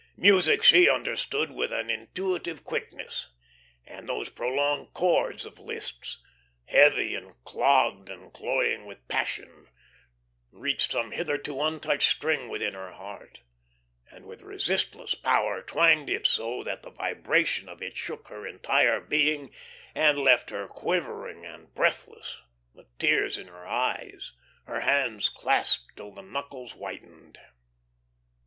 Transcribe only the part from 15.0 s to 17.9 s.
power twanged it so that the vibration of